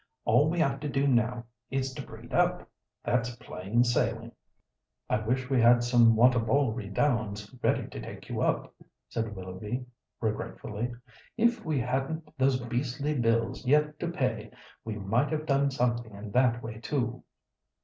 All 0.25 0.49
we 0.49 0.57
have 0.57 0.79
to 0.79 0.89
do 0.89 1.05
now 1.07 1.45
is 1.69 1.93
to 1.93 2.01
breed 2.01 2.33
up. 2.33 2.67
That's 3.03 3.35
plain 3.35 3.83
sailing." 3.83 4.31
"I 5.07 5.19
wish 5.19 5.47
we 5.47 5.61
had 5.61 5.83
some 5.83 6.15
Wantabalree 6.15 6.89
Downs 6.91 7.53
ready 7.61 7.87
to 7.89 7.99
take 8.01 8.27
up," 8.31 8.73
said 9.09 9.35
Willoughby, 9.35 9.85
regretfully. 10.19 10.91
"If 11.37 11.63
we 11.63 11.79
hadn't 11.79 12.35
those 12.39 12.59
beastly 12.61 13.13
bills 13.13 13.63
yet 13.67 13.99
to 13.99 14.07
pay, 14.07 14.49
we 14.83 14.95
might 14.95 15.31
have 15.31 15.45
done 15.45 15.69
something 15.69 16.11
in 16.15 16.31
that 16.31 16.63
way 16.63 16.79
too." 16.79 17.23